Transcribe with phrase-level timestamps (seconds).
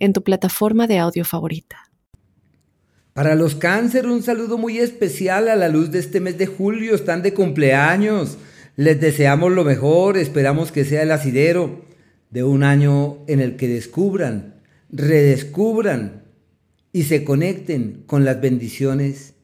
[0.00, 1.76] en tu plataforma de audio favorita.
[3.12, 6.94] Para los cáncer, un saludo muy especial a la luz de este mes de julio.
[6.94, 8.38] Están de cumpleaños.
[8.76, 10.16] Les deseamos lo mejor.
[10.16, 11.84] Esperamos que sea el asidero
[12.30, 14.54] de un año en el que descubran,
[14.90, 16.24] redescubran
[16.92, 19.34] y se conecten con las bendiciones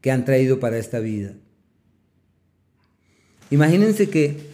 [0.00, 1.34] que han traído para esta vida.
[3.50, 4.47] Imagínense que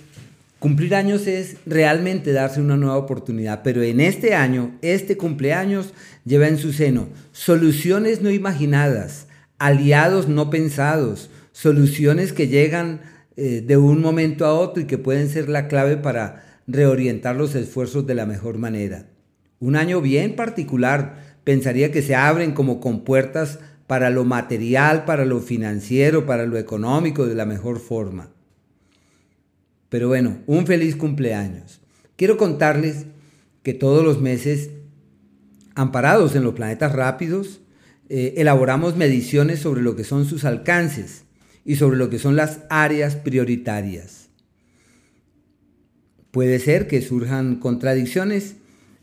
[0.64, 5.92] Cumplir años es realmente darse una nueva oportunidad, pero en este año, este cumpleaños
[6.24, 9.26] lleva en su seno soluciones no imaginadas,
[9.58, 13.02] aliados no pensados, soluciones que llegan
[13.36, 17.54] eh, de un momento a otro y que pueden ser la clave para reorientar los
[17.54, 19.04] esfuerzos de la mejor manera.
[19.60, 25.40] Un año bien particular, pensaría que se abren como compuertas para lo material, para lo
[25.40, 28.33] financiero, para lo económico de la mejor forma.
[29.94, 31.80] Pero bueno, un feliz cumpleaños.
[32.16, 33.06] Quiero contarles
[33.62, 34.70] que todos los meses,
[35.76, 37.60] amparados en los planetas rápidos,
[38.08, 41.26] eh, elaboramos mediciones sobre lo que son sus alcances
[41.64, 44.30] y sobre lo que son las áreas prioritarias.
[46.32, 48.56] Puede ser que surjan contradicciones,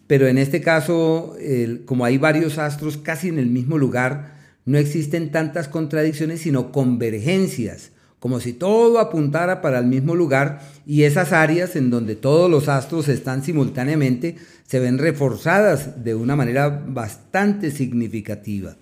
[0.07, 1.37] pero en este caso,
[1.85, 7.93] como hay varios astros casi en el mismo lugar, no existen tantas contradicciones, sino convergencias
[8.21, 12.69] como si todo apuntara para el mismo lugar y esas áreas en donde todos los
[12.69, 14.35] astros están simultáneamente
[14.67, 18.75] se ven reforzadas de una manera bastante significativa.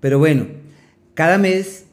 [0.00, 0.46] Pero bueno,
[1.12, 1.84] cada mes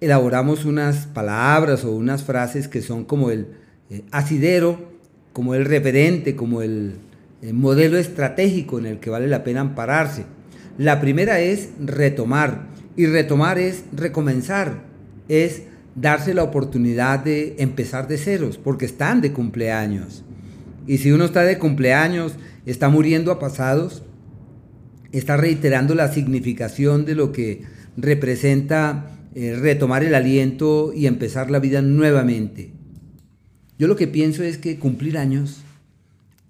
[0.00, 3.48] elaboramos unas palabras o unas frases que son como el
[3.90, 4.78] eh, asidero,
[5.32, 6.94] como el referente, como el,
[7.42, 10.26] el modelo estratégico en el que vale la pena ampararse.
[10.78, 14.84] La primera es retomar y retomar es recomenzar,
[15.28, 15.62] es
[15.94, 20.24] darse la oportunidad de empezar de ceros, porque están de cumpleaños.
[20.86, 22.34] Y si uno está de cumpleaños,
[22.66, 24.02] está muriendo a pasados,
[25.12, 27.62] está reiterando la significación de lo que
[27.96, 32.72] representa eh, retomar el aliento y empezar la vida nuevamente.
[33.78, 35.62] Yo lo que pienso es que cumplir años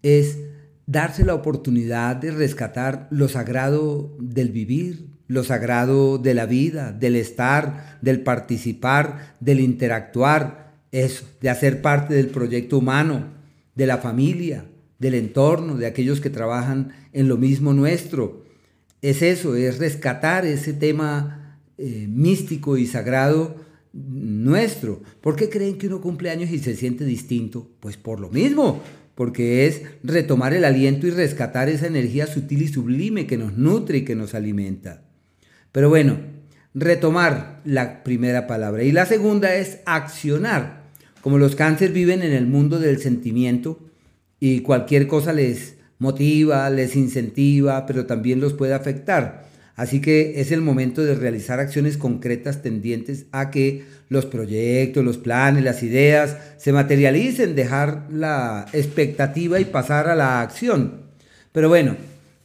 [0.03, 0.39] es
[0.87, 7.15] darse la oportunidad de rescatar lo sagrado del vivir, lo sagrado de la vida, del
[7.15, 13.29] estar, del participar, del interactuar, eso, de hacer parte del proyecto humano,
[13.77, 14.65] de la familia,
[14.99, 18.45] del entorno, de aquellos que trabajan en lo mismo nuestro.
[19.03, 23.55] Es eso, es rescatar ese tema eh, místico y sagrado
[23.93, 25.01] nuestro.
[25.21, 27.71] ¿Por qué creen que uno cumple años y se siente distinto?
[27.79, 28.83] Pues por lo mismo,
[29.15, 33.99] porque es retomar el aliento y rescatar esa energía sutil y sublime que nos nutre
[33.99, 35.05] y que nos alimenta.
[35.73, 36.19] Pero bueno,
[36.75, 38.83] retomar la primera palabra.
[38.83, 40.81] Y la segunda es accionar.
[41.21, 43.79] Como los cánceres viven en el mundo del sentimiento
[44.39, 49.49] y cualquier cosa les motiva, les incentiva, pero también los puede afectar.
[49.77, 55.19] Así que es el momento de realizar acciones concretas tendientes a que los proyectos, los
[55.19, 61.03] planes, las ideas se materialicen, dejar la expectativa y pasar a la acción.
[61.53, 61.97] Pero bueno,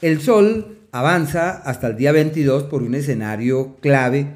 [0.01, 4.27] el sol avanza hasta el día 22 por un escenario clave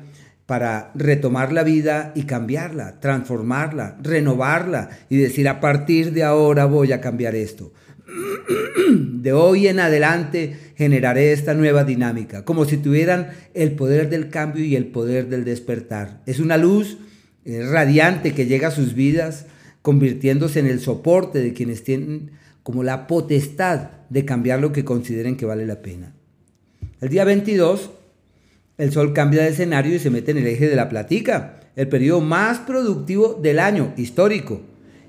[0.45, 6.91] para retomar la vida y cambiarla, transformarla, renovarla y decir a partir de ahora voy
[6.91, 7.71] a cambiar esto.
[8.89, 14.65] De hoy en adelante generaré esta nueva dinámica, como si tuvieran el poder del cambio
[14.65, 16.21] y el poder del despertar.
[16.25, 16.97] Es una luz
[17.45, 19.45] eh, radiante que llega a sus vidas,
[19.81, 22.31] convirtiéndose en el soporte de quienes tienen
[22.63, 26.18] como la potestad de cambiar lo que consideren que vale la pena.
[27.01, 27.91] El día 22,
[28.77, 31.87] el Sol cambia de escenario y se mete en el eje de la platica, el
[31.87, 34.59] periodo más productivo del año histórico.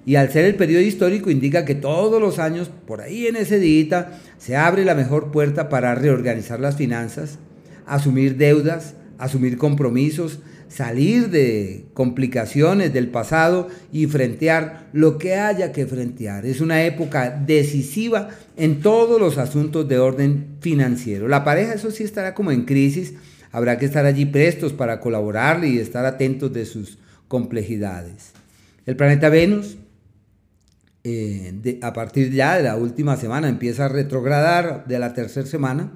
[0.07, 3.59] Y al ser el periodo histórico indica que todos los años, por ahí en ese
[3.59, 7.41] día, se abre la mejor puerta para reorganizar las finanzas,
[7.87, 10.39] asumir deudas, asumir compromisos,
[10.71, 16.47] salir de complicaciones del pasado y frentear lo que haya que frentear.
[16.47, 21.29] Es una época decisiva en todos los asuntos de orden financiero.
[21.29, 23.15] La pareja, eso sí, estará como en crisis.
[23.53, 28.31] Habrá que estar allí prestos para colaborarle y estar atentos de sus complejidades.
[28.87, 29.77] El planeta Venus,
[31.03, 35.93] eh, a partir ya de la última semana, empieza a retrogradar de la tercera semana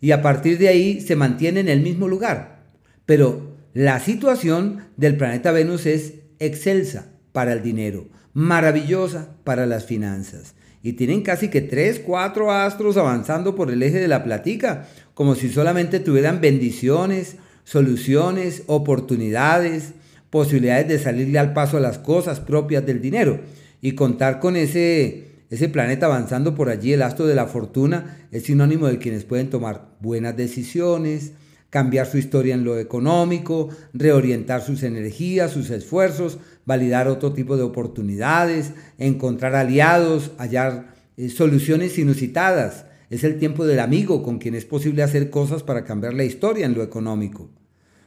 [0.00, 2.62] y a partir de ahí se mantiene en el mismo lugar.
[3.06, 10.54] Pero la situación del planeta Venus es excelsa para el dinero, maravillosa para las finanzas.
[10.80, 15.34] Y tienen casi que tres, cuatro astros avanzando por el eje de la platica, como
[15.34, 17.34] si solamente tuvieran bendiciones,
[17.64, 19.94] soluciones, oportunidades,
[20.30, 23.40] posibilidades de salirle al paso a las cosas propias del dinero.
[23.80, 28.44] Y contar con ese, ese planeta avanzando por allí, el astro de la fortuna, es
[28.44, 31.32] sinónimo de quienes pueden tomar buenas decisiones,
[31.74, 37.64] cambiar su historia en lo económico, reorientar sus energías, sus esfuerzos, validar otro tipo de
[37.64, 42.86] oportunidades, encontrar aliados, hallar eh, soluciones inusitadas.
[43.10, 46.64] Es el tiempo del amigo con quien es posible hacer cosas para cambiar la historia
[46.64, 47.50] en lo económico.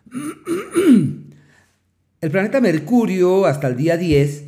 [2.21, 4.45] El planeta Mercurio hasta el día 10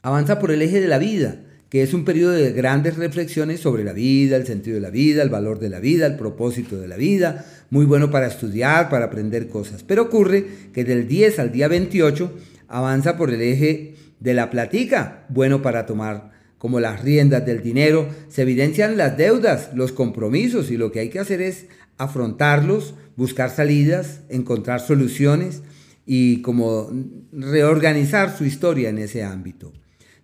[0.00, 1.43] avanza por el eje de la vida,
[1.74, 5.24] que es un periodo de grandes reflexiones sobre la vida, el sentido de la vida,
[5.24, 9.06] el valor de la vida, el propósito de la vida, muy bueno para estudiar, para
[9.06, 9.82] aprender cosas.
[9.82, 12.32] Pero ocurre que del 10 al día 28
[12.68, 18.08] avanza por el eje de la platica, bueno para tomar como las riendas del dinero,
[18.28, 21.66] se evidencian las deudas, los compromisos y lo que hay que hacer es
[21.98, 25.62] afrontarlos, buscar salidas, encontrar soluciones
[26.06, 26.88] y como
[27.32, 29.72] reorganizar su historia en ese ámbito.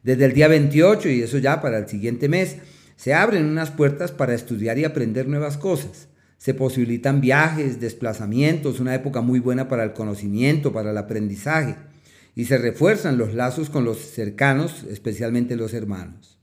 [0.02, 2.56] Desde el día 28, y eso ya para el siguiente mes,
[2.96, 6.08] se abren unas puertas para estudiar y aprender nuevas cosas.
[6.38, 11.76] Se posibilitan viajes, desplazamientos, una época muy buena para el conocimiento, para el aprendizaje,
[12.34, 16.38] y se refuerzan los lazos con los cercanos, especialmente los hermanos.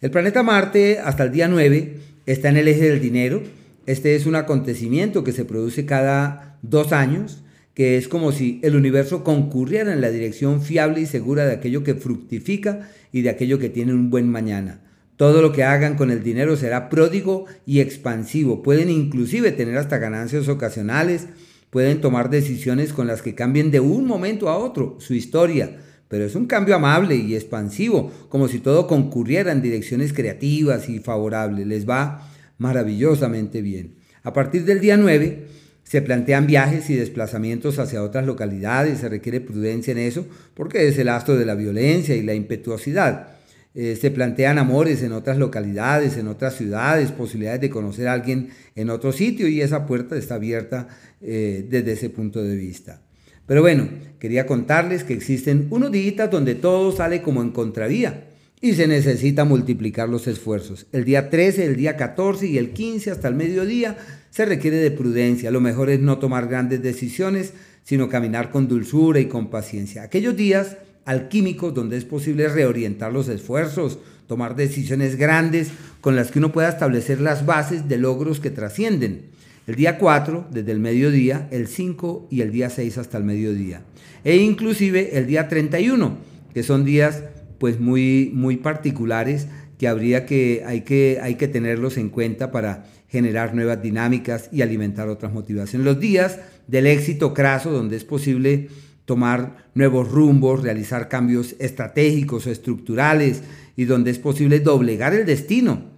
[0.00, 1.96] El planeta Marte, hasta el día 9,
[2.26, 3.42] está en el eje del dinero.
[3.86, 7.42] Este es un acontecimiento que se produce cada dos años
[7.76, 11.84] que es como si el universo concurriera en la dirección fiable y segura de aquello
[11.84, 14.80] que fructifica y de aquello que tiene un buen mañana.
[15.18, 18.62] Todo lo que hagan con el dinero será pródigo y expansivo.
[18.62, 21.26] Pueden inclusive tener hasta ganancias ocasionales,
[21.68, 25.76] pueden tomar decisiones con las que cambien de un momento a otro su historia,
[26.08, 30.98] pero es un cambio amable y expansivo, como si todo concurriera en direcciones creativas y
[30.98, 31.66] favorables.
[31.66, 32.26] Les va
[32.56, 33.96] maravillosamente bien.
[34.22, 39.40] A partir del día 9, se plantean viajes y desplazamientos hacia otras localidades, se requiere
[39.40, 43.28] prudencia en eso, porque es el astro de la violencia y la impetuosidad.
[43.72, 48.50] Eh, se plantean amores en otras localidades, en otras ciudades, posibilidades de conocer a alguien
[48.74, 50.88] en otro sitio y esa puerta está abierta
[51.20, 53.02] eh, desde ese punto de vista.
[53.46, 58.24] Pero bueno, quería contarles que existen unos días donde todo sale como en contravía
[58.60, 60.86] y se necesita multiplicar los esfuerzos.
[60.92, 63.98] El día 13, el día 14 y el 15 hasta el mediodía
[64.30, 65.50] se requiere de prudencia.
[65.50, 67.52] Lo mejor es no tomar grandes decisiones,
[67.84, 70.02] sino caminar con dulzura y con paciencia.
[70.02, 75.68] Aquellos días alquímicos donde es posible reorientar los esfuerzos, tomar decisiones grandes
[76.00, 79.26] con las que uno pueda establecer las bases de logros que trascienden.
[79.66, 83.82] El día 4 desde el mediodía, el 5 y el día 6 hasta el mediodía.
[84.24, 86.18] E inclusive el día 31,
[86.54, 87.22] que son días
[87.58, 89.48] pues muy, muy particulares
[89.78, 94.62] que habría que, hay que, hay que tenerlos en cuenta para generar nuevas dinámicas y
[94.62, 95.84] alimentar otras motivaciones.
[95.84, 98.68] Los días del éxito craso, donde es posible
[99.04, 103.42] tomar nuevos rumbos, realizar cambios estratégicos o estructurales
[103.76, 105.95] y donde es posible doblegar el destino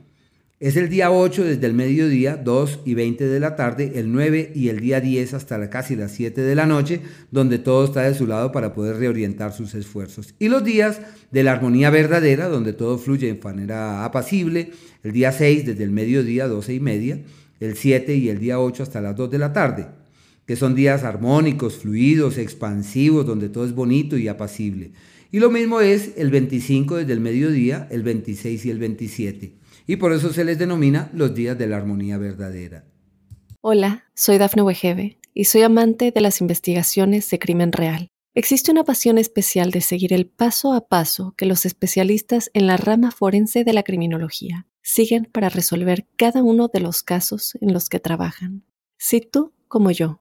[0.60, 4.50] es el día 8 desde el mediodía, 2 y 20 de la tarde, el 9
[4.56, 7.00] y el día 10 hasta casi las 7 de la noche,
[7.30, 10.34] donde todo está de su lado para poder reorientar sus esfuerzos.
[10.40, 11.00] Y los días
[11.30, 14.72] de la armonía verdadera, donde todo fluye de manera apacible,
[15.04, 17.20] el día 6 desde el mediodía, 12 y media,
[17.60, 19.86] el 7 y el día 8 hasta las 2 de la tarde,
[20.44, 24.90] que son días armónicos, fluidos, expansivos, donde todo es bonito y apacible.
[25.30, 29.58] Y lo mismo es el 25 desde el mediodía, el 26 y el 27
[29.88, 32.84] y por eso se les denomina los días de la armonía verdadera.
[33.62, 38.08] Hola, soy Dafne Wegebe y soy amante de las investigaciones de crimen real.
[38.34, 42.76] Existe una pasión especial de seguir el paso a paso que los especialistas en la
[42.76, 47.88] rama forense de la criminología siguen para resolver cada uno de los casos en los
[47.88, 48.64] que trabajan.
[48.98, 50.20] Si tú, como yo,